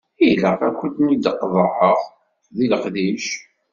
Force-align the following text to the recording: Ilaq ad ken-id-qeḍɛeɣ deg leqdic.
Ilaq 0.29 0.61
ad 0.67 0.73
ken-id-qeḍɛeɣ 0.79 1.99
deg 2.55 2.67
leqdic. 2.71 3.27